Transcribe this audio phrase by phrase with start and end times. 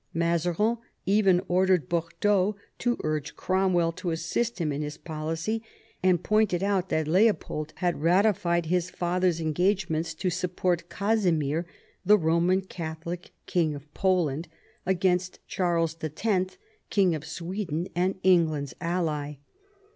[0.15, 5.61] Mazarin even ordered Bordeaux to urge Cromwell to assist him in his policy,
[6.01, 11.67] and pointed out that Leopold had ratified his father's engagements to support Casimir,
[12.03, 14.47] the Koman Catholic king of Poland,
[14.87, 16.57] against Charles X.,
[16.89, 19.35] king of Sweden and England's ally.